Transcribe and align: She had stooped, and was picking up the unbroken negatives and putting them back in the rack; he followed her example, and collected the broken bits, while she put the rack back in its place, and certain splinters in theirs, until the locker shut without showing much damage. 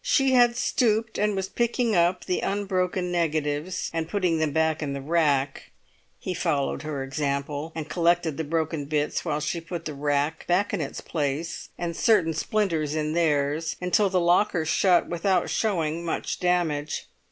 She 0.03 0.31
had 0.33 0.57
stooped, 0.57 1.19
and 1.19 1.35
was 1.35 1.47
picking 1.47 1.95
up 1.95 2.25
the 2.25 2.39
unbroken 2.39 3.11
negatives 3.11 3.91
and 3.93 4.09
putting 4.09 4.39
them 4.39 4.51
back 4.51 4.81
in 4.81 4.93
the 4.93 4.99
rack; 4.99 5.69
he 6.17 6.33
followed 6.33 6.81
her 6.81 7.03
example, 7.03 7.71
and 7.75 7.87
collected 7.87 8.35
the 8.35 8.43
broken 8.43 8.85
bits, 8.85 9.23
while 9.23 9.39
she 9.39 9.61
put 9.61 9.85
the 9.85 9.93
rack 9.93 10.47
back 10.47 10.73
in 10.73 10.81
its 10.81 11.01
place, 11.01 11.69
and 11.77 11.95
certain 11.95 12.33
splinters 12.33 12.95
in 12.95 13.13
theirs, 13.13 13.75
until 13.79 14.09
the 14.09 14.19
locker 14.19 14.65
shut 14.65 15.05
without 15.07 15.51
showing 15.51 16.03
much 16.03 16.39
damage. 16.39 17.05